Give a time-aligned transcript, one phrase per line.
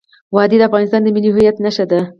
[0.33, 1.99] وادي د افغانستان د ملي هویت نښه ده.